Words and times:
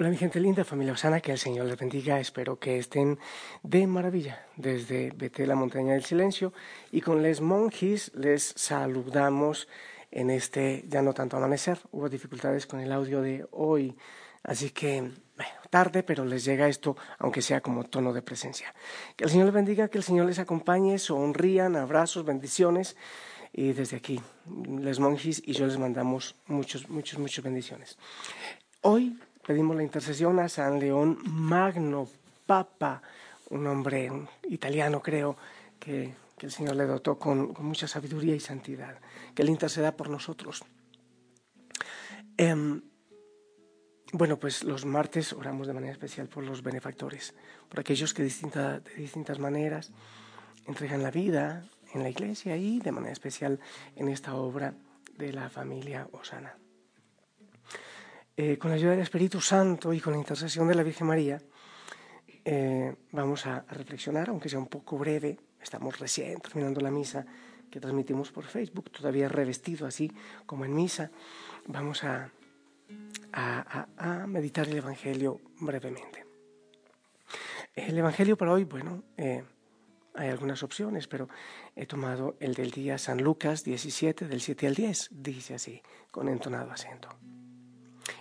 Hola 0.00 0.10
mi 0.10 0.16
gente 0.16 0.38
linda, 0.38 0.62
familia 0.62 0.92
Osana, 0.92 1.18
que 1.18 1.32
el 1.32 1.38
Señor 1.38 1.66
les 1.66 1.76
bendiga. 1.76 2.20
Espero 2.20 2.56
que 2.60 2.78
estén 2.78 3.18
de 3.64 3.84
maravilla 3.88 4.46
desde 4.54 5.10
Vete 5.10 5.44
la 5.44 5.56
Montaña 5.56 5.94
del 5.94 6.04
Silencio. 6.04 6.52
Y 6.92 7.00
con 7.00 7.20
les 7.20 7.40
monjis 7.40 8.12
les 8.14 8.54
saludamos 8.54 9.66
en 10.12 10.30
este 10.30 10.84
ya 10.86 11.02
no 11.02 11.14
tanto 11.14 11.36
amanecer. 11.36 11.80
Hubo 11.90 12.08
dificultades 12.08 12.64
con 12.64 12.78
el 12.78 12.92
audio 12.92 13.22
de 13.22 13.44
hoy, 13.50 13.96
así 14.44 14.70
que 14.70 15.00
bueno, 15.00 15.60
tarde, 15.68 16.04
pero 16.04 16.24
les 16.24 16.44
llega 16.44 16.68
esto, 16.68 16.96
aunque 17.18 17.42
sea 17.42 17.60
como 17.60 17.82
tono 17.82 18.12
de 18.12 18.22
presencia. 18.22 18.72
Que 19.16 19.24
el 19.24 19.30
Señor 19.30 19.46
les 19.46 19.54
bendiga, 19.54 19.88
que 19.88 19.98
el 19.98 20.04
Señor 20.04 20.26
les 20.26 20.38
acompañe, 20.38 21.00
sonrían, 21.00 21.74
abrazos, 21.74 22.24
bendiciones. 22.24 22.96
Y 23.52 23.72
desde 23.72 23.96
aquí, 23.96 24.20
les 24.78 25.00
monjis 25.00 25.42
y 25.44 25.54
yo 25.54 25.66
les 25.66 25.76
mandamos 25.76 26.36
muchos, 26.46 26.88
muchos, 26.88 27.18
muchas 27.18 27.42
bendiciones. 27.42 27.98
Hoy 28.82 29.18
pedimos 29.48 29.74
la 29.74 29.82
intercesión 29.82 30.40
a 30.40 30.48
San 30.50 30.78
León 30.78 31.20
Magno, 31.24 32.06
Papa, 32.44 33.00
un 33.48 33.66
hombre 33.66 34.12
italiano 34.50 35.00
creo 35.00 35.38
que, 35.80 36.14
el 36.40 36.52
Señor 36.52 36.76
le 36.76 36.84
dotó 36.84 37.18
con, 37.18 37.54
mucha 37.60 37.88
sabiduría 37.88 38.36
y 38.36 38.40
santidad, 38.40 38.98
que 39.34 39.40
Él 39.40 39.48
interceda 39.48 39.96
por 39.96 40.10
nosotros. 40.10 40.62
Em, 42.36 42.82
bueno, 44.12 44.36
pues 44.36 44.64
los 44.64 44.84
martes 44.84 45.32
oramos 45.32 45.66
de 45.66 45.72
manera 45.72 45.92
especial 45.92 46.28
por 46.28 46.44
los 46.44 46.62
benefactores, 46.62 47.34
por 47.70 47.80
aquellos 47.80 48.12
que 48.12 48.24
de 48.24 48.82
distintas 48.98 49.38
maneras 49.38 49.92
entregan 50.66 51.02
la 51.02 51.10
vida 51.10 51.64
en 51.94 52.02
la 52.02 52.10
iglesia 52.10 52.58
y 52.58 52.80
de 52.80 52.92
manera 52.92 53.14
especial 53.14 53.60
en 53.96 54.10
esta 54.10 54.34
obra 54.34 54.74
de 55.16 55.32
la 55.32 55.48
familia 55.48 56.06
Osana. 56.12 56.54
Eh, 58.40 58.56
con 58.56 58.70
la 58.70 58.76
ayuda 58.76 58.92
del 58.92 59.00
Espíritu 59.00 59.40
Santo 59.40 59.92
y 59.92 59.98
con 59.98 60.12
la 60.12 60.18
intercesión 60.20 60.68
de 60.68 60.76
la 60.76 60.84
Virgen 60.84 61.08
María, 61.08 61.42
eh, 62.44 62.94
vamos 63.10 63.44
a, 63.46 63.64
reflexionar, 63.68 64.28
aunque 64.28 64.48
sea 64.48 64.60
un 64.60 64.68
poco 64.68 64.96
breve, 64.96 65.40
estamos 65.60 65.98
recién 65.98 66.38
terminando 66.38 66.80
la 66.80 66.92
misa 66.92 67.26
que 67.68 67.80
transmitimos 67.80 68.30
por 68.30 68.44
Facebook, 68.44 68.92
todavía 68.92 69.28
revestido 69.28 69.88
así 69.88 70.12
como 70.46 70.64
en 70.64 70.72
misa, 70.72 71.10
vamos 71.66 72.04
a, 72.04 72.30
meditar 74.28 74.68
el 74.68 74.76
Evangelio 74.76 75.40
brevemente. 75.58 76.24
El 77.74 77.98
Evangelio 77.98 78.36
para 78.36 78.52
hoy, 78.52 78.62
bueno, 78.62 79.02
eh, 79.16 79.42
hay 80.14 80.28
algunas 80.28 80.62
opciones, 80.62 81.08
pero 81.08 81.28
he 81.74 81.86
tomado 81.86 82.36
el 82.38 82.54
del 82.54 82.70
día 82.70 82.98
San 82.98 83.20
Lucas 83.20 83.64
17, 83.64 84.28
del 84.28 84.40
7 84.40 84.68
al 84.68 84.76
10, 84.76 85.08
dice 85.10 85.54
así, 85.54 85.82
con 86.12 86.28
entonado 86.28 86.70
acento. 86.70 87.08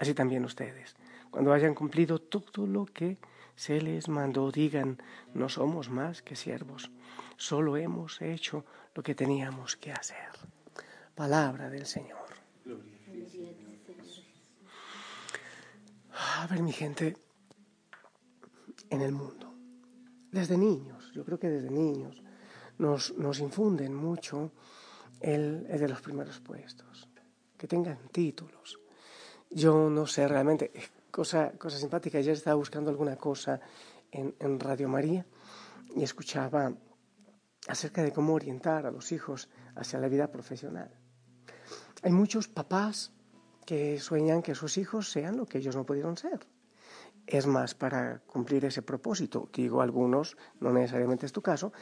Así 0.00 0.14
también 0.14 0.46
ustedes, 0.46 0.96
cuando 1.30 1.52
hayan 1.52 1.74
cumplido 1.74 2.18
todo 2.18 2.66
lo 2.66 2.86
que 2.86 3.18
se 3.54 3.82
les 3.82 4.08
mandó, 4.08 4.50
digan, 4.50 4.96
no 5.34 5.50
somos 5.50 5.90
más 5.90 6.22
que 6.22 6.36
siervos, 6.36 6.90
solo 7.36 7.76
hemos 7.76 8.22
hecho 8.22 8.64
lo 8.94 9.02
que 9.02 9.14
teníamos 9.14 9.76
que 9.76 9.92
hacer. 9.92 10.30
Palabra 11.14 11.68
del 11.68 11.84
Señor. 11.84 12.16
A 16.14 16.46
ver, 16.46 16.62
mi 16.62 16.72
gente, 16.72 17.18
en 18.88 19.02
el 19.02 19.12
mundo, 19.12 19.54
desde 20.32 20.56
niños, 20.56 21.12
yo 21.12 21.26
creo 21.26 21.38
que 21.38 21.50
desde 21.50 21.70
niños, 21.70 22.22
nos, 22.78 23.14
nos 23.18 23.38
infunden 23.38 23.94
mucho 23.94 24.50
el, 25.20 25.66
el 25.68 25.78
de 25.78 25.88
los 25.90 26.00
primeros 26.00 26.40
puestos, 26.40 27.06
que 27.58 27.68
tengan 27.68 27.98
títulos, 28.08 28.80
yo 29.50 29.90
no 29.90 30.06
sé 30.06 30.26
realmente, 30.28 30.72
cosa, 31.10 31.52
cosa 31.58 31.76
simpática, 31.76 32.18
ayer 32.18 32.34
estaba 32.34 32.54
buscando 32.54 32.90
alguna 32.90 33.16
cosa 33.16 33.60
en, 34.10 34.34
en 34.38 34.60
Radio 34.60 34.88
María 34.88 35.26
y 35.94 36.02
escuchaba 36.02 36.72
acerca 37.68 38.02
de 38.02 38.12
cómo 38.12 38.34
orientar 38.34 38.86
a 38.86 38.90
los 38.90 39.12
hijos 39.12 39.48
hacia 39.74 39.98
la 39.98 40.08
vida 40.08 40.30
profesional. 40.30 40.90
Hay 42.02 42.12
muchos 42.12 42.48
papás 42.48 43.12
que 43.66 44.00
sueñan 44.00 44.42
que 44.42 44.54
sus 44.54 44.78
hijos 44.78 45.10
sean 45.10 45.36
lo 45.36 45.46
que 45.46 45.58
ellos 45.58 45.76
no 45.76 45.84
pudieron 45.84 46.16
ser. 46.16 46.46
Es 47.26 47.46
más, 47.46 47.74
para 47.74 48.20
cumplir 48.26 48.64
ese 48.64 48.82
propósito, 48.82 49.48
digo 49.52 49.82
algunos, 49.82 50.36
no 50.58 50.72
necesariamente 50.72 51.26
es 51.26 51.32
tu 51.32 51.42
caso, 51.42 51.72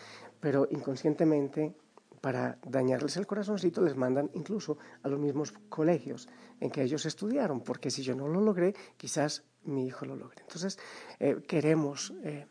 pero 0.40 0.68
inconscientemente 0.70 1.76
para 2.20 2.58
dañarles 2.64 3.16
el 3.16 3.26
corazoncito, 3.26 3.82
les 3.82 3.96
mandan 3.96 4.30
incluso 4.34 4.78
a 5.02 5.08
los 5.08 5.18
mismos 5.18 5.52
colegios 5.68 6.28
en 6.60 6.70
que 6.70 6.82
ellos 6.82 7.06
estudiaron, 7.06 7.60
porque 7.60 7.90
si 7.90 8.02
yo 8.02 8.14
no 8.14 8.28
lo 8.28 8.40
logré, 8.40 8.74
quizás 8.96 9.44
mi 9.64 9.86
hijo 9.86 10.04
lo 10.04 10.16
logre. 10.16 10.42
Entonces, 10.42 10.78
eh, 11.18 11.42
queremos, 11.46 12.12
eh, 12.22 12.46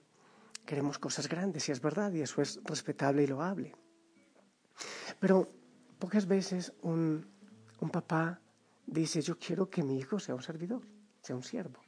queremos 0.65 0.99
cosas 0.99 1.27
grandes, 1.27 1.67
y 1.67 1.71
es 1.71 1.81
verdad, 1.81 2.11
y 2.13 2.21
eso 2.21 2.41
es 2.41 2.59
respetable 2.63 3.23
y 3.23 3.27
loable. 3.27 3.75
Pero 5.19 5.49
pocas 5.99 6.27
veces 6.27 6.73
un, 6.81 7.27
un 7.79 7.89
papá 7.89 8.39
dice, 8.85 9.21
yo 9.21 9.37
quiero 9.37 9.69
que 9.69 9.83
mi 9.83 9.97
hijo 9.97 10.19
sea 10.19 10.35
un 10.35 10.43
servidor, 10.43 10.81
sea 11.21 11.35
un 11.35 11.43
siervo. 11.43 11.81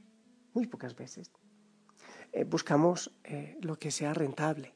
Muy 0.54 0.68
pocas 0.68 0.96
veces. 0.96 1.32
Eh, 2.32 2.44
buscamos 2.44 3.12
lo 3.62 3.78
que 3.78 3.92
sea 3.92 4.14
rentable. 4.14 4.74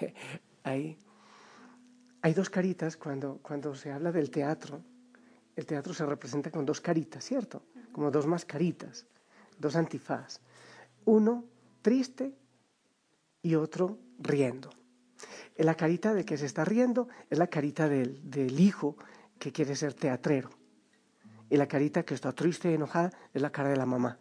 Ahí 0.64 0.98
hay 2.22 2.34
dos 2.34 2.48
caritas 2.48 2.96
cuando, 2.96 3.40
cuando 3.42 3.74
se 3.74 3.90
habla 3.90 4.12
del 4.12 4.30
teatro. 4.30 4.80
El 5.56 5.66
teatro 5.66 5.92
se 5.92 6.06
representa 6.06 6.50
con 6.50 6.64
dos 6.64 6.80
caritas, 6.80 7.24
¿cierto? 7.24 7.64
Como 7.90 8.10
dos 8.10 8.26
mascaritas, 8.26 9.06
dos 9.58 9.74
antifaz. 9.74 10.40
Uno 11.04 11.44
triste 11.82 12.32
y 13.42 13.56
otro 13.56 13.98
riendo. 14.20 14.70
La 15.56 15.74
carita 15.74 16.14
de 16.14 16.24
que 16.24 16.38
se 16.38 16.46
está 16.46 16.64
riendo 16.64 17.08
es 17.28 17.38
la 17.38 17.48
carita 17.48 17.88
del, 17.88 18.30
del 18.30 18.58
hijo 18.58 18.96
que 19.38 19.52
quiere 19.52 19.74
ser 19.74 19.92
teatrero. 19.92 20.50
Y 21.50 21.56
la 21.56 21.66
carita 21.66 22.04
que 22.04 22.14
está 22.14 22.32
triste 22.32 22.70
y 22.70 22.74
enojada 22.74 23.10
es 23.34 23.42
la 23.42 23.50
cara 23.50 23.68
de 23.68 23.76
la 23.76 23.84
mamá. 23.84 24.18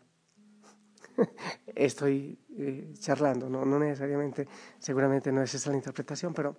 Estoy 1.67 2.37
eh, 2.57 2.93
charlando, 2.99 3.47
¿no? 3.47 3.63
no 3.63 3.79
necesariamente, 3.79 4.47
seguramente 4.79 5.31
no 5.31 5.41
es 5.43 5.53
esa 5.53 5.69
la 5.69 5.77
interpretación, 5.77 6.33
pero 6.33 6.57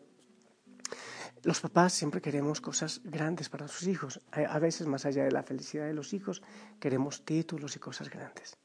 los 1.45 1.61
papás 1.61 1.93
siempre 1.93 2.21
queremos 2.21 2.61
cosas 2.61 3.01
grandes 3.03 3.49
para 3.49 3.67
sus 3.67 3.89
hijos. 3.89 4.21
A 4.31 4.59
veces, 4.61 4.87
más 4.87 5.05
allá 5.07 5.25
de 5.25 5.33
la 5.33 5.43
felicidad 5.43 5.87
de 5.87 5.95
los 5.95 6.13
hijos, 6.13 6.43
queremos 6.79 7.25
títulos 7.25 7.75
y 7.75 7.81
cosas 7.81 8.09
grandes. 8.09 8.57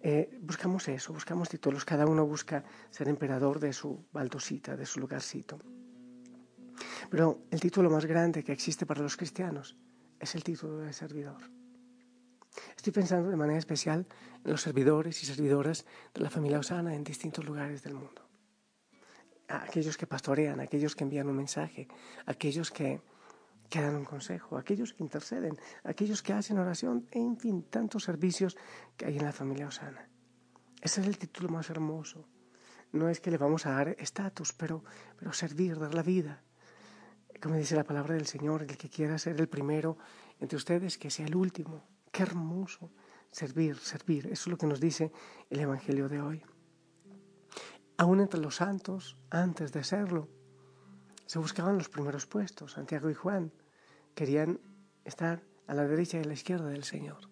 Eh, 0.00 0.38
buscamos 0.42 0.88
eso, 0.88 1.12
buscamos 1.12 1.48
títulos. 1.48 1.84
Cada 1.84 2.06
uno 2.06 2.26
busca 2.26 2.64
ser 2.90 3.08
emperador 3.08 3.60
de 3.60 3.72
su 3.72 4.04
baldosita, 4.12 4.76
de 4.76 4.86
su 4.86 4.98
lugarcito. 4.98 5.60
Pero 7.08 7.44
el 7.50 7.60
título 7.60 7.90
más 7.90 8.06
grande 8.06 8.42
que 8.42 8.52
existe 8.52 8.84
para 8.84 9.02
los 9.02 9.16
cristianos 9.16 9.76
es 10.18 10.34
el 10.34 10.42
título 10.42 10.78
de 10.78 10.92
servidor. 10.92 11.42
Estoy 12.76 12.92
pensando 12.92 13.30
de 13.30 13.36
manera 13.36 13.58
especial 13.58 14.06
en 14.44 14.50
los 14.50 14.62
servidores 14.62 15.22
y 15.22 15.26
servidoras 15.26 15.86
de 16.12 16.22
la 16.22 16.30
familia 16.30 16.58
Osana 16.58 16.96
en 16.96 17.04
distintos 17.04 17.44
lugares 17.44 17.84
del 17.84 17.94
mundo 17.94 18.31
aquellos 19.48 19.96
que 19.96 20.06
pastorean, 20.06 20.60
aquellos 20.60 20.94
que 20.96 21.04
envían 21.04 21.28
un 21.28 21.36
mensaje, 21.36 21.88
aquellos 22.26 22.70
que, 22.70 23.00
dan 23.70 23.96
un 23.96 24.04
consejo, 24.04 24.58
aquellos 24.58 24.92
que 24.92 25.02
interceden, 25.02 25.56
aquellos 25.84 26.22
que 26.22 26.32
hacen 26.32 26.58
oración, 26.58 27.08
en 27.10 27.38
fin, 27.38 27.62
tantos 27.62 28.04
servicios 28.04 28.56
que 28.96 29.06
hay 29.06 29.16
en 29.18 29.24
la 29.24 29.32
familia 29.32 29.68
Osana. 29.68 30.08
Ese 30.80 31.00
es 31.00 31.06
el 31.06 31.18
título 31.18 31.48
más 31.48 31.70
hermoso. 31.70 32.26
No 32.92 33.08
es 33.08 33.20
que 33.20 33.30
le 33.30 33.38
vamos 33.38 33.64
a 33.64 33.70
dar 33.72 33.96
estatus, 33.98 34.52
pero, 34.52 34.84
pero 35.18 35.32
servir, 35.32 35.78
dar 35.78 35.94
la 35.94 36.02
vida. 36.02 36.42
Como 37.40 37.56
dice 37.56 37.74
la 37.74 37.84
palabra 37.84 38.14
del 38.14 38.26
Señor, 38.26 38.62
el 38.62 38.76
que 38.76 38.90
quiera 38.90 39.18
ser 39.18 39.40
el 39.40 39.48
primero 39.48 39.96
entre 40.38 40.56
ustedes, 40.56 40.98
que 40.98 41.10
sea 41.10 41.26
el 41.26 41.34
último. 41.34 41.82
Qué 42.10 42.22
hermoso. 42.22 42.90
Servir, 43.30 43.78
servir. 43.78 44.26
Eso 44.26 44.42
es 44.42 44.46
lo 44.48 44.58
que 44.58 44.66
nos 44.66 44.78
dice 44.78 45.10
el 45.48 45.60
Evangelio 45.60 46.08
de 46.08 46.20
hoy. 46.20 46.44
Aún 48.02 48.18
entre 48.18 48.40
los 48.40 48.56
santos, 48.56 49.16
antes 49.30 49.70
de 49.70 49.84
serlo, 49.84 50.26
se 51.24 51.38
buscaban 51.38 51.78
los 51.78 51.88
primeros 51.88 52.26
puestos. 52.26 52.72
Santiago 52.72 53.08
y 53.08 53.14
Juan 53.14 53.52
querían 54.16 54.58
estar 55.04 55.40
a 55.68 55.74
la 55.74 55.86
derecha 55.86 56.18
y 56.18 56.22
a 56.22 56.24
la 56.24 56.32
izquierda 56.32 56.66
del 56.66 56.82
Señor. 56.82 57.28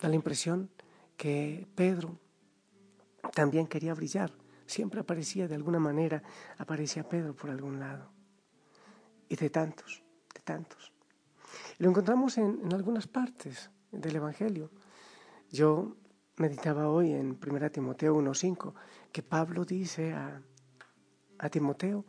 Da 0.00 0.08
la 0.08 0.14
impresión 0.14 0.70
que 1.18 1.68
Pedro 1.74 2.18
también 3.34 3.66
quería 3.66 3.92
brillar. 3.92 4.32
Siempre 4.64 5.00
aparecía 5.00 5.46
de 5.46 5.56
alguna 5.56 5.80
manera, 5.80 6.22
aparecía 6.56 7.06
Pedro 7.06 7.36
por 7.36 7.50
algún 7.50 7.78
lado. 7.78 8.10
Y 9.28 9.36
de 9.36 9.50
tantos, 9.50 10.02
de 10.34 10.40
tantos. 10.40 10.94
Lo 11.76 11.90
encontramos 11.90 12.38
en, 12.38 12.72
algunas 12.72 13.06
partes 13.06 13.70
del 13.92 14.16
Evangelio. 14.16 14.70
Yo 15.50 15.94
meditaba 16.36 16.88
hoy 16.88 17.12
en 17.12 17.38
1 17.38 17.70
Timoteo 17.70 18.16
1.5 18.16 18.72
que 19.12 19.22
Pablo 19.22 19.64
dice 19.64 20.12
a, 20.12 20.42
a 21.38 21.48
Timoteo, 21.48 22.04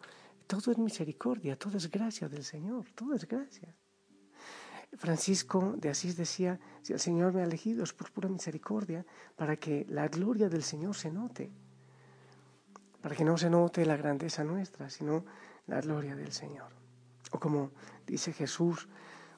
todo 0.48 0.72
es 0.72 0.78
misericordia, 0.78 1.58
todo 1.58 1.78
es 1.78 1.90
gracia 1.90 2.28
del 2.28 2.44
Señor, 2.44 2.86
todo 2.96 3.14
es 3.14 3.28
gracia. 3.28 3.76
Francisco 4.98 5.76
de 5.78 5.90
Asís 5.90 6.18
decía, 6.18 6.60
si 6.82 6.94
el 6.94 7.00
Señor 7.00 7.34
me 7.34 7.42
ha 7.42 7.46
elegido 7.46 7.84
es 7.84 7.94
por 7.94 8.12
pura 8.12 8.28
misericordia, 8.28 9.06
para 9.36 9.58
que 9.58 9.86
la 9.90 10.08
gloria 10.08 10.50
del 10.50 10.64
Señor 10.64 10.96
se 10.96 11.12
note, 11.12 11.52
para 13.02 13.16
que 13.16 13.24
no 13.24 13.38
se 13.38 13.50
note 13.50 13.86
la 13.86 13.98
grandeza 13.98 14.44
nuestra, 14.44 14.90
sino 14.90 15.26
la 15.68 15.80
gloria 15.82 16.16
del 16.16 16.32
Señor. 16.32 16.72
O 17.32 17.40
como 17.40 17.72
dice 18.08 18.34
Jesús, 18.34 18.90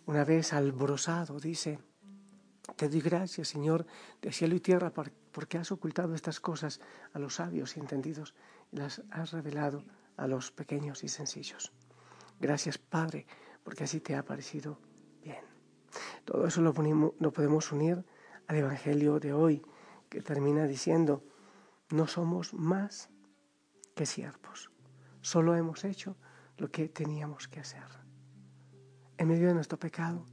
una 0.05 0.23
vez 0.23 0.53
alborozado, 0.53 1.39
dice, 1.39 1.79
te 2.75 2.87
doy 2.87 3.01
gracias, 3.01 3.49
Señor, 3.49 3.85
de 4.21 4.31
cielo 4.31 4.55
y 4.55 4.61
tierra, 4.61 4.91
porque 5.31 5.57
has 5.57 5.71
ocultado 5.71 6.15
estas 6.15 6.39
cosas 6.39 6.81
a 7.13 7.19
los 7.19 7.35
sabios 7.35 7.77
y 7.77 7.79
entendidos 7.79 8.33
y 8.71 8.77
las 8.77 9.01
has 9.11 9.31
revelado 9.31 9.83
a 10.17 10.27
los 10.27 10.51
pequeños 10.51 11.03
y 11.03 11.09
sencillos. 11.09 11.71
Gracias, 12.39 12.77
Padre, 12.77 13.25
porque 13.63 13.83
así 13.83 13.99
te 13.99 14.15
ha 14.15 14.25
parecido 14.25 14.79
bien. 15.23 15.43
Todo 16.25 16.45
eso 16.47 16.61
lo, 16.61 16.73
lo 17.19 17.33
podemos 17.33 17.71
unir 17.71 18.03
al 18.47 18.55
Evangelio 18.57 19.19
de 19.19 19.33
hoy, 19.33 19.61
que 20.09 20.21
termina 20.21 20.65
diciendo, 20.65 21.23
no 21.89 22.07
somos 22.07 22.53
más 22.53 23.09
que 23.95 24.05
siervos, 24.05 24.71
solo 25.21 25.55
hemos 25.55 25.83
hecho 25.83 26.17
lo 26.57 26.69
que 26.69 26.89
teníamos 26.89 27.47
que 27.47 27.59
hacer. 27.59 27.83
En 29.17 29.27
medio 29.27 29.47
de 29.47 29.53
nuestro 29.53 29.79
pecado, 29.79 30.25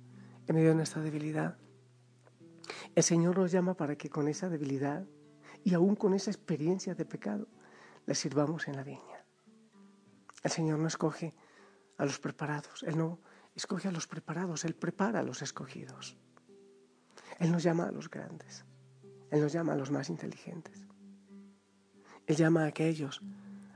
en 0.47 0.55
medio 0.55 0.71
de 0.71 0.77
nuestra 0.77 1.03
debilidad, 1.03 1.59
el 2.94 3.02
Señor 3.02 3.38
nos 3.38 3.52
llama 3.52 3.75
para 3.75 3.96
que 3.96 4.11
con 4.11 4.29
esa 4.29 4.49
debilidad 4.49 5.06
y 5.64 5.75
aún 5.75 5.96
con 5.96 6.14
esa 6.14 6.31
experiencia 6.31 6.94
de 6.94 7.05
pecado 7.05 7.49
le 8.06 8.14
sirvamos 8.14 8.69
en 8.69 8.76
la 8.76 8.82
viña. 8.82 9.25
El 10.43 10.50
Señor 10.50 10.79
no 10.79 10.87
escoge 10.87 11.35
a 11.96 12.05
los 12.05 12.19
preparados, 12.19 12.82
Él 12.85 12.96
no 12.96 13.20
escoge 13.55 13.88
a 13.88 13.93
los 13.93 14.06
preparados, 14.06 14.64
Él 14.64 14.75
prepara 14.75 15.20
a 15.20 15.23
los 15.23 15.43
escogidos. 15.43 16.17
Él 17.38 17.52
nos 17.52 17.62
llama 17.62 17.88
a 17.88 17.93
los 17.93 18.11
grandes, 18.11 18.64
Él 19.31 19.41
nos 19.41 19.52
llama 19.52 19.73
a 19.73 19.76
los 19.76 19.91
más 19.91 20.08
inteligentes. 20.11 20.87
Él 22.26 22.37
llama 22.37 22.64
a 22.64 22.67
aquellos 22.67 23.23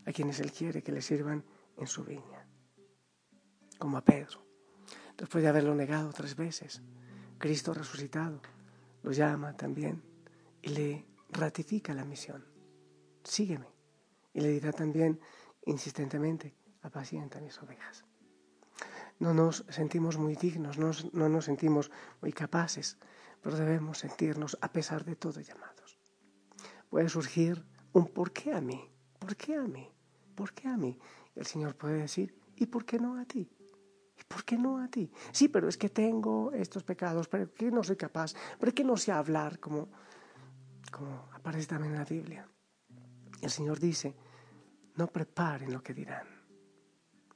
a 0.05 0.13
quienes 0.13 0.41
Él 0.41 0.53
quiere 0.53 0.83
que 0.83 0.93
le 0.93 1.03
sirvan 1.03 1.45
en 1.77 1.87
su 1.87 2.05
viña, 2.05 2.47
como 3.79 3.97
a 3.97 4.05
Pedro. 4.05 4.45
Después 5.17 5.43
de 5.43 5.49
haberlo 5.49 5.75
negado 5.75 6.13
tres 6.13 6.37
veces, 6.37 6.83
Cristo 7.39 7.75
resucitado 7.75 8.41
lo 9.03 9.13
llama 9.13 9.57
también 9.57 10.03
y 10.63 10.69
le 10.69 11.07
ratifica 11.31 11.95
la 11.95 12.05
misión. 12.05 12.45
Sígueme. 13.25 13.67
Y 14.35 14.41
le 14.41 14.49
dirá 14.49 14.73
también 14.73 15.21
insistentemente, 15.67 16.57
apacienta 16.83 17.41
mis 17.41 17.61
ovejas. 17.61 18.05
No 19.19 19.35
nos 19.35 19.65
sentimos 19.69 20.17
muy 20.17 20.35
dignos, 20.35 20.79
no, 20.79 20.91
no 21.13 21.29
nos 21.29 21.45
sentimos 21.45 21.91
muy 22.21 22.33
capaces, 22.33 22.99
pero 23.41 23.57
debemos 23.57 23.99
sentirnos 23.99 24.57
a 24.61 24.73
pesar 24.73 25.05
de 25.05 25.17
todo 25.17 25.41
llamados. 25.41 25.99
Puede 26.89 27.09
surgir 27.09 27.65
un 27.93 28.07
¿por 28.09 28.33
qué 28.33 28.53
a 28.53 28.61
mí? 28.61 28.91
¿Por 29.19 29.37
qué 29.37 29.57
a 29.57 29.63
mí? 29.63 29.89
¿Por 30.35 30.53
qué 30.53 30.69
a 30.69 30.77
mí? 30.77 30.99
El 31.35 31.47
Señor 31.47 31.77
puede 31.77 31.99
decir, 31.99 32.35
¿y 32.57 32.67
por 32.67 32.85
qué 32.85 32.99
no 32.99 33.19
a 33.21 33.25
ti? 33.25 33.51
¿Y 34.33 34.35
por 34.35 34.45
qué 34.45 34.57
no 34.57 34.79
a 34.79 34.89
ti? 34.89 35.11
Sí, 35.31 35.49
pero 35.49 35.69
es 35.69 35.77
que 35.77 35.91
tengo 35.91 36.53
estos 36.53 36.85
pecados, 36.85 37.29
pero 37.29 37.45
es 37.45 37.51
que 37.51 37.71
no 37.71 37.83
soy 37.83 37.97
capaz, 37.97 38.33
pero 38.59 38.71
es 38.71 38.75
que 38.75 38.85
no 38.85 38.97
sé 38.97 39.13
hablar, 39.13 39.59
como, 39.59 39.91
como 40.91 41.29
aparece 41.33 41.67
también 41.67 41.93
en 41.93 41.99
la 41.99 42.07
Biblia. 42.07 42.49
El 43.43 43.51
Señor 43.51 43.79
dice, 43.79 44.15
no 44.97 45.09
preparen 45.09 45.71
lo 45.71 45.83
que 45.83 45.93
dirán. 45.93 46.27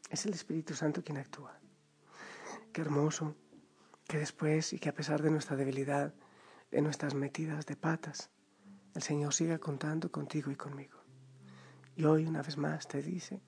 Es 0.08 0.25
el 0.25 0.32
Espíritu 0.32 0.75
Santo 0.75 1.04
quien 1.04 1.19
actúa. 1.19 1.60
Qué 2.72 2.81
hermoso 2.81 3.37
que 4.06 4.19
después 4.19 4.72
y 4.72 4.78
que 4.78 4.88
a 4.88 4.94
pesar 4.94 5.20
de 5.20 5.31
nuestra 5.31 5.56
debilidad, 5.56 6.14
de 6.70 6.81
nuestras 6.81 7.14
metidas 7.14 7.66
de 7.66 7.76
patas, 7.76 8.31
el 8.94 9.02
Señor 9.02 9.34
siga 9.34 9.58
contando 9.58 10.10
contigo 10.10 10.50
y 10.50 10.56
conmigo. 10.56 10.98
Y 11.94 12.04
hoy 12.04 12.25
una 12.25 12.40
vez 12.40 12.56
más 12.56 12.88
te 12.88 13.02
dice, 13.02 13.43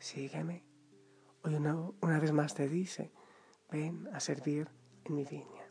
sígueme. 0.00 0.69
Hoy 1.42 1.54
una, 1.54 1.74
una 2.00 2.18
vez 2.18 2.32
más 2.32 2.54
te 2.54 2.68
dice, 2.68 3.12
ven 3.70 4.08
a 4.12 4.20
servir 4.20 4.68
en 5.04 5.14
mi 5.14 5.24
viña. 5.24 5.64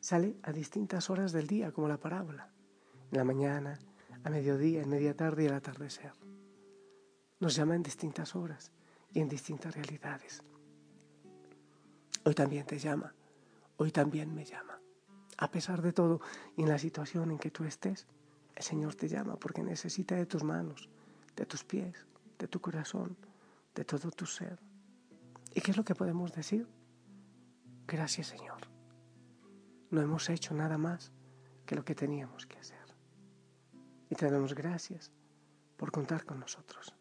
Sale 0.00 0.36
a 0.42 0.52
distintas 0.52 1.10
horas 1.10 1.32
del 1.32 1.46
día, 1.46 1.72
como 1.72 1.88
la 1.88 1.98
parábola. 1.98 2.52
En 3.10 3.18
la 3.18 3.24
mañana, 3.24 3.78
a 4.24 4.30
mediodía, 4.30 4.82
en 4.82 4.88
media 4.88 5.16
tarde 5.16 5.44
y 5.44 5.46
al 5.48 5.54
atardecer 5.54 6.12
nos 7.40 7.54
llama 7.54 7.76
en 7.76 7.82
distintas 7.82 8.34
horas 8.34 8.72
y 9.12 9.20
en 9.20 9.28
distintas 9.28 9.74
realidades. 9.74 10.42
Hoy 12.24 12.34
también 12.34 12.66
te 12.66 12.78
llama, 12.78 13.14
hoy 13.76 13.92
también 13.92 14.34
me 14.34 14.44
llama. 14.44 14.80
A 15.36 15.50
pesar 15.50 15.82
de 15.82 15.92
todo 15.92 16.20
y 16.56 16.62
en 16.62 16.68
la 16.68 16.78
situación 16.78 17.30
en 17.30 17.38
que 17.38 17.50
tú 17.50 17.64
estés, 17.64 18.06
el 18.56 18.62
Señor 18.64 18.96
te 18.96 19.08
llama 19.08 19.36
porque 19.36 19.62
necesita 19.62 20.16
de 20.16 20.26
tus 20.26 20.42
manos, 20.42 20.88
de 21.36 21.46
tus 21.46 21.62
pies, 21.62 22.06
de 22.38 22.48
tu 22.48 22.60
corazón, 22.60 23.16
de 23.74 23.84
todo 23.84 24.10
tu 24.10 24.26
ser. 24.26 24.58
¿Y 25.58 25.60
qué 25.60 25.72
es 25.72 25.76
lo 25.76 25.82
que 25.82 25.96
podemos 25.96 26.32
decir? 26.32 26.68
Gracias 27.88 28.28
Señor. 28.28 28.60
No 29.90 30.00
hemos 30.00 30.30
hecho 30.30 30.54
nada 30.54 30.78
más 30.78 31.10
que 31.66 31.74
lo 31.74 31.84
que 31.84 31.96
teníamos 31.96 32.46
que 32.46 32.58
hacer. 32.58 32.94
Y 34.08 34.14
te 34.14 34.30
gracias 34.54 35.10
por 35.76 35.90
contar 35.90 36.24
con 36.24 36.38
nosotros 36.38 36.94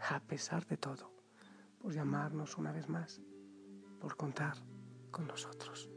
a 0.00 0.18
pesar 0.18 0.66
de 0.66 0.76
todo, 0.76 1.12
por 1.78 1.94
llamarnos 1.94 2.58
una 2.58 2.72
vez 2.72 2.88
más, 2.88 3.20
por 4.00 4.16
contar 4.16 4.56
con 5.12 5.28
nosotros. 5.28 5.88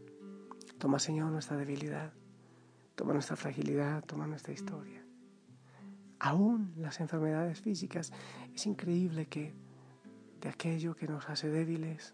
Toma, 0.78 1.00
Señor, 1.00 1.32
nuestra 1.32 1.58
debilidad, 1.58 2.14
toma 2.94 3.14
nuestra 3.14 3.36
fragilidad, 3.36 4.04
toma 4.04 4.28
nuestra 4.28 4.54
historia. 4.54 5.04
Aún 6.19 6.72
las 6.78 7.00
enfermedades 7.00 7.62
físicas, 7.62 8.14
es 8.54 8.68
increíble 8.68 9.26
que 9.26 9.56
de 10.40 10.50
aquello 10.50 10.96
que 10.96 11.08
nos 11.08 11.30
hace 11.30 11.50
débiles 11.50 12.14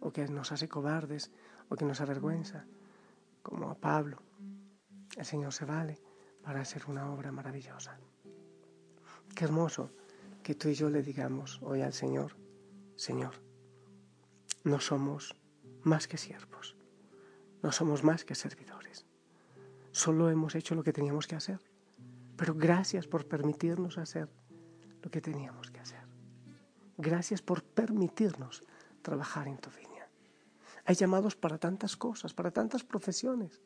o 0.00 0.12
que 0.12 0.26
nos 0.28 0.52
hace 0.52 0.68
cobardes 0.68 1.30
o 1.68 1.76
que 1.76 1.84
nos 1.84 2.00
avergüenza, 2.00 2.66
como 3.42 3.70
a 3.70 3.74
Pablo, 3.74 4.22
el 5.16 5.24
Señor 5.24 5.52
se 5.52 5.64
vale 5.64 5.98
para 6.42 6.60
hacer 6.60 6.84
una 6.86 7.10
obra 7.10 7.32
maravillosa. 7.32 7.98
Qué 9.34 9.44
hermoso 9.44 9.90
que 10.42 10.54
tú 10.54 10.68
y 10.68 10.74
yo 10.74 10.90
le 10.90 11.02
digamos 11.02 11.60
hoy 11.62 11.82
al 11.82 11.92
Señor, 11.92 12.36
Señor, 12.96 13.34
no 14.62 14.80
somos 14.80 15.34
más 15.82 16.06
que 16.06 16.16
siervos, 16.16 16.76
no 17.62 17.72
somos 17.72 18.04
más 18.04 18.24
que 18.24 18.34
servidores. 18.34 19.06
Solo 19.90 20.30
hemos 20.30 20.54
hecho 20.54 20.74
lo 20.74 20.82
que 20.82 20.92
teníamos 20.92 21.26
que 21.26 21.36
hacer, 21.36 21.60
pero 22.36 22.54
gracias 22.54 23.06
por 23.06 23.26
permitirnos 23.26 23.98
hacer 23.98 24.28
lo 25.02 25.10
que 25.10 25.20
teníamos 25.20 25.70
que 25.70 25.80
hacer. 25.80 25.93
Gracias 26.96 27.42
por 27.42 27.62
permitirnos 27.62 28.62
trabajar 29.02 29.48
en 29.48 29.58
tu 29.58 29.70
viña. 29.70 30.08
Hay 30.84 30.94
llamados 30.94 31.36
para 31.36 31.58
tantas 31.58 31.96
cosas, 31.96 32.34
para 32.34 32.50
tantas 32.50 32.84
profesiones, 32.84 33.60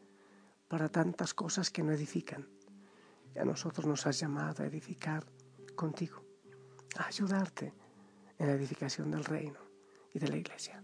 para 0.69 0.89
tantas 0.89 1.35
cosas 1.35 1.71
que 1.71 1.83
no 1.83 1.93
edifican. 1.93 2.49
Y 3.35 3.39
a 3.39 3.45
nosotros 3.45 3.87
nos 3.87 4.07
has 4.07 4.19
llamado 4.19 4.63
a 4.63 4.67
edificar 4.67 5.27
contigo 5.75 6.29
a 6.97 7.07
ayudarte 7.07 7.73
en 8.39 8.47
la 8.47 8.55
edificación 8.55 9.11
del 9.11 9.25
reino 9.25 9.61
y 10.13 10.19
de 10.19 10.29
la 10.29 10.37
iglesia. 10.37 10.83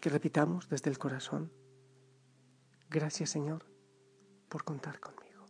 Que 0.00 0.10
repitamos 0.10 0.68
desde 0.68 0.90
el 0.90 0.98
corazón, 0.98 1.52
gracias 2.90 3.30
Señor 3.30 3.64
por 4.48 4.64
contar 4.64 5.00
conmigo. 5.00 5.44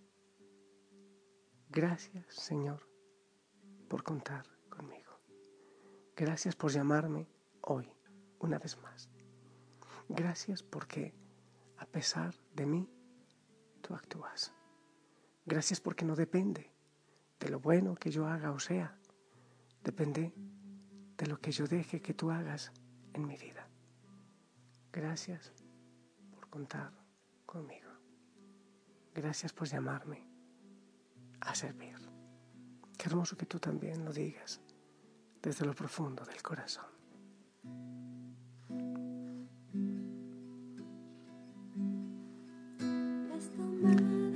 Gracias 1.69 2.35
Señor 2.35 2.89
por 3.89 4.03
contar. 4.03 4.54
Gracias 6.17 6.55
por 6.55 6.71
llamarme 6.71 7.27
hoy 7.63 7.91
una 8.39 8.61
vez 8.61 8.79
más. 8.81 9.09
Gracias 10.09 10.63
porque 10.63 11.13
a 11.77 11.87
pesar 11.87 12.33
de 12.55 12.67
mí, 12.67 12.89
tú 13.81 13.95
actúas. 13.95 14.53
Gracias 15.45 15.81
porque 15.81 16.05
no 16.05 16.15
depende 16.15 16.71
de 17.41 17.49
lo 17.49 17.59
bueno 17.59 17.97
que 17.97 18.13
yo 18.13 18.29
haga 18.29 18.53
o 18.53 18.61
sea, 18.61 18.97
depende 19.83 20.33
de 21.17 21.27
lo 21.27 21.41
que 21.41 21.51
yo 21.51 21.67
deje 21.67 22.01
que 22.01 22.15
tú 22.15 22.31
hagas 22.31 22.71
en 23.13 23.27
mi 23.27 23.37
vida. 23.37 23.69
Gracias 24.93 25.53
por 26.31 26.49
contar 26.49 26.93
conmigo. 27.45 27.91
Gracias 29.13 29.53
por 29.53 29.67
llamarme 29.67 30.25
a 31.41 31.57
servir. 31.57 31.97
Qué 32.97 33.09
hermoso 33.09 33.37
que 33.37 33.47
tú 33.47 33.59
también 33.59 34.05
lo 34.05 34.13
digas 34.13 34.61
desde 35.45 35.67
lo 35.67 35.75
profundo 35.75 36.25
del 36.25 36.41
corazón. 36.43 36.87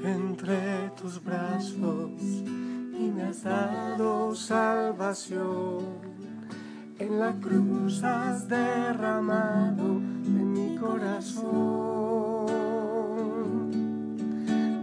Entre 0.05 0.91
tus 1.01 1.25
brazos 1.25 2.21
y 2.21 3.11
me 3.15 3.23
has 3.23 3.43
dado 3.43 4.35
salvación. 4.35 5.79
En 6.99 7.19
la 7.19 7.33
cruz 7.41 8.05
has 8.05 8.47
derramado 8.47 9.85
en 9.85 10.53
mi 10.53 10.77
corazón. 10.77 11.49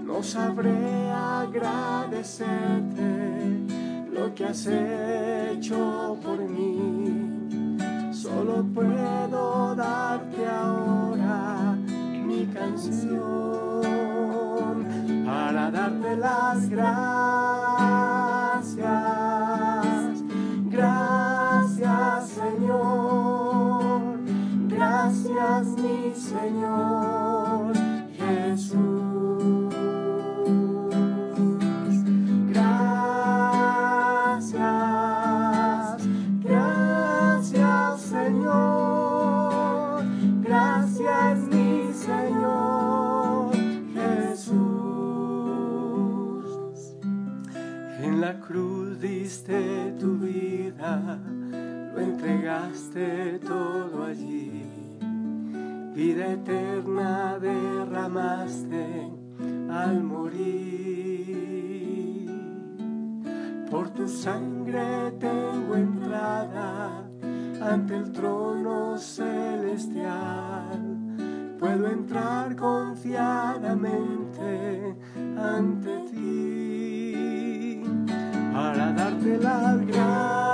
No 0.07 0.23
sabré 0.23 1.11
agradecerte 1.11 1.65
lo 2.73 2.84
has 4.47 4.67
hecho 4.67 6.17
por 6.21 6.37
mí. 6.37 8.13
Solo 8.13 8.63
puedo 8.73 9.75
darte 9.75 10.45
ahora 10.47 11.75
mi 12.25 12.45
canción 12.47 13.83
para 15.25 15.71
darte 15.71 16.15
las 16.17 16.69
gracias. 16.69 17.54
Al 58.17 60.03
morir. 60.03 60.95
Por 63.69 63.89
tu 63.89 64.07
sangre 64.07 65.11
tengo 65.19 65.75
entrada 65.75 67.05
ante 67.61 67.97
el 67.97 68.13
trono 68.13 68.97
celestial. 68.97 70.79
Puedo 71.59 71.87
entrar 71.87 72.55
confiadamente 72.55 74.95
ante 75.37 75.99
ti 76.11 77.83
para 78.53 78.93
darte 78.93 79.37
las 79.39 79.85
gracias. 79.87 80.44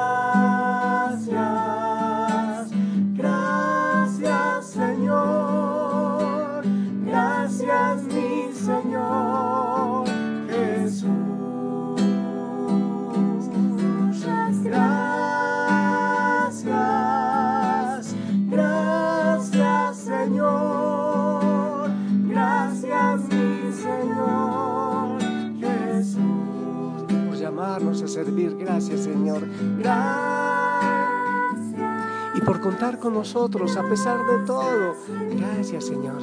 Por 32.51 32.59
contar 32.59 32.99
con 32.99 33.13
nosotros 33.13 33.77
a 33.77 33.87
pesar 33.87 34.25
de 34.25 34.45
todo. 34.45 34.97
Gracias, 35.37 35.85
Señor. 35.85 36.21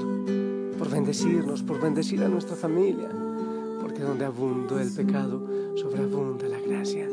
Por 0.76 0.90
bendecirnos, 0.90 1.62
por 1.62 1.80
bendecir 1.80 2.22
a 2.22 2.28
nuestra 2.28 2.54
familia. 2.54 3.08
Porque 3.80 4.02
donde 4.02 4.26
abundó 4.26 4.78
el 4.78 4.92
pecado, 4.92 5.42
sobreabunda 5.74 6.46
la 6.46 6.60
gracia. 6.60 7.08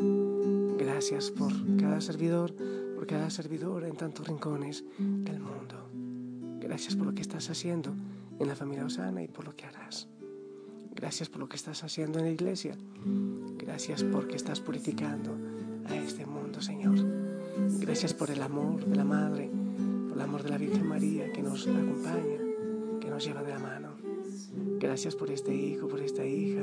Gracias 0.76 1.30
por 1.30 1.50
cada 1.78 2.02
servidor, 2.02 2.52
por 2.94 3.06
cada 3.06 3.30
servidor 3.30 3.84
en 3.84 3.96
tantos 3.96 4.28
rincones 4.28 4.84
del 4.98 5.40
mundo. 5.40 5.88
Gracias 6.60 6.94
por 6.94 7.06
lo 7.06 7.14
que 7.14 7.22
estás 7.22 7.48
haciendo 7.48 7.94
en 8.38 8.48
la 8.48 8.54
familia 8.54 8.84
Osana 8.84 9.22
y 9.22 9.28
por 9.28 9.46
lo 9.46 9.56
que 9.56 9.64
harás. 9.64 10.08
Gracias 10.94 11.30
por 11.30 11.40
lo 11.40 11.48
que 11.48 11.56
estás 11.56 11.82
haciendo 11.82 12.18
en 12.18 12.26
la 12.26 12.32
iglesia. 12.32 12.76
Gracias 13.56 14.02
porque 14.02 14.36
estás 14.36 14.60
purificando 14.60 15.34
a 15.86 15.96
este 15.96 16.26
mundo, 16.26 16.60
Señor. 16.60 16.95
Gracias 17.86 18.14
por 18.14 18.32
el 18.32 18.42
amor 18.42 18.84
de 18.84 18.96
la 18.96 19.04
Madre, 19.04 19.48
por 20.08 20.18
el 20.18 20.20
amor 20.20 20.42
de 20.42 20.50
la 20.50 20.58
Virgen 20.58 20.88
María 20.88 21.30
que 21.30 21.40
nos 21.40 21.68
acompaña, 21.68 22.40
que 23.00 23.08
nos 23.08 23.24
lleva 23.24 23.44
de 23.44 23.52
la 23.52 23.60
mano. 23.60 23.90
Gracias 24.80 25.14
por 25.14 25.30
este 25.30 25.54
hijo, 25.54 25.86
por 25.86 26.00
esta 26.00 26.26
hija 26.26 26.62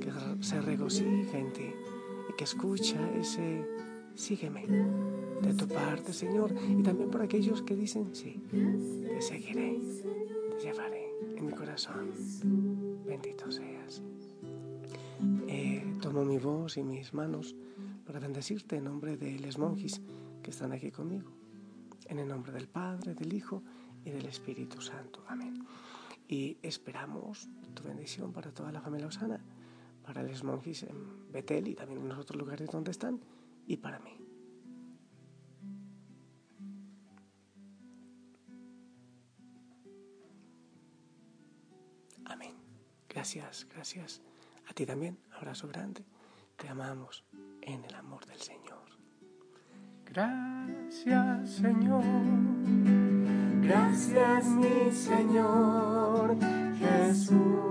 que 0.00 0.12
se 0.44 0.60
regocija 0.60 1.36
en 1.36 1.52
ti 1.52 1.74
y 2.30 2.32
que 2.36 2.44
escucha 2.44 2.96
ese 3.18 3.66
sígueme 4.14 4.64
de 5.42 5.54
tu 5.54 5.66
parte, 5.66 6.12
Señor. 6.12 6.54
Y 6.68 6.84
también 6.84 7.10
por 7.10 7.22
aquellos 7.22 7.60
que 7.62 7.74
dicen, 7.74 8.14
sí, 8.14 8.40
te 8.52 9.20
seguiré, 9.20 9.80
te 10.56 10.66
llevaré 10.66 11.10
en 11.36 11.46
mi 11.46 11.52
corazón. 11.52 12.12
Bendito 13.04 13.50
seas. 13.50 14.02
Eh, 15.48 15.93
mi 16.22 16.38
voz 16.38 16.76
y 16.76 16.82
mis 16.82 17.14
manos 17.14 17.56
para 18.06 18.20
bendecirte 18.20 18.76
en 18.76 18.84
nombre 18.84 19.16
de 19.16 19.38
los 19.40 19.58
monjes 19.58 20.02
que 20.42 20.50
están 20.50 20.72
aquí 20.72 20.90
conmigo. 20.90 21.30
En 22.06 22.18
el 22.18 22.28
nombre 22.28 22.52
del 22.52 22.68
Padre, 22.68 23.14
del 23.14 23.32
Hijo 23.32 23.62
y 24.04 24.10
del 24.10 24.26
Espíritu 24.26 24.80
Santo. 24.80 25.24
Amén. 25.26 25.66
Y 26.28 26.58
esperamos 26.62 27.48
tu 27.74 27.82
bendición 27.82 28.32
para 28.32 28.52
toda 28.52 28.70
la 28.70 28.80
familia 28.80 29.06
Osana, 29.06 29.40
para 30.04 30.22
los 30.22 30.44
monjes 30.44 30.82
en 30.82 31.32
Betel 31.32 31.68
y 31.68 31.74
también 31.74 32.02
en 32.02 32.08
los 32.08 32.18
otros 32.18 32.38
lugares 32.38 32.68
donde 32.70 32.90
están, 32.90 33.20
y 33.66 33.78
para 33.78 33.98
mí. 34.00 34.24
Gracias, 43.14 43.66
gracias. 43.72 44.20
A 44.68 44.72
ti 44.74 44.86
también, 44.86 45.18
abrazo 45.36 45.68
grande. 45.68 46.04
Te 46.56 46.68
amamos 46.68 47.24
en 47.62 47.84
el 47.84 47.94
amor 47.94 48.24
del 48.26 48.40
Señor. 48.40 48.84
Gracias, 50.04 51.50
Señor. 51.50 52.04
Gracias, 53.62 54.46
mi 54.46 54.92
Señor 54.92 56.36
Jesús. 56.78 57.64